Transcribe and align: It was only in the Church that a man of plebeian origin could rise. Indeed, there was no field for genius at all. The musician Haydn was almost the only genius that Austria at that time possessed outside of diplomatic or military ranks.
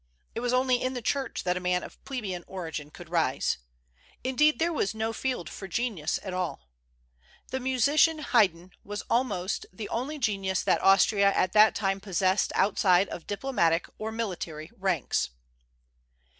It 0.33 0.39
was 0.39 0.51
only 0.51 0.81
in 0.81 0.95
the 0.95 1.01
Church 1.03 1.43
that 1.43 1.57
a 1.57 1.59
man 1.59 1.83
of 1.83 2.03
plebeian 2.05 2.43
origin 2.47 2.89
could 2.89 3.07
rise. 3.11 3.59
Indeed, 4.23 4.57
there 4.57 4.73
was 4.73 4.95
no 4.95 5.13
field 5.13 5.47
for 5.47 5.67
genius 5.67 6.19
at 6.23 6.33
all. 6.33 6.71
The 7.49 7.59
musician 7.59 8.17
Haydn 8.17 8.71
was 8.83 9.03
almost 9.11 9.67
the 9.71 9.87
only 9.89 10.17
genius 10.17 10.63
that 10.63 10.81
Austria 10.83 11.31
at 11.31 11.53
that 11.53 11.75
time 11.75 11.99
possessed 11.99 12.51
outside 12.55 13.09
of 13.09 13.27
diplomatic 13.27 13.87
or 13.99 14.11
military 14.11 14.71
ranks. 14.75 15.29